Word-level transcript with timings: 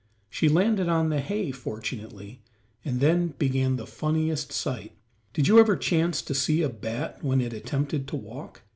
She 0.31 0.49
landed 0.49 0.87
upon 0.87 1.09
the 1.09 1.19
hay, 1.19 1.51
fortunately, 1.51 2.41
and 2.83 3.01
then 3.01 3.35
began 3.37 3.75
the 3.75 3.85
funniest 3.85 4.51
sight. 4.51 4.93
Did 5.31 5.47
you 5.47 5.59
ever 5.59 5.75
chance 5.75 6.23
to 6.23 6.33
see 6.33 6.63
a 6.63 6.69
bat 6.69 7.23
when 7.23 7.39
it 7.39 7.53
attempted 7.53 8.07
to 8.07 8.15
walk? 8.15 8.63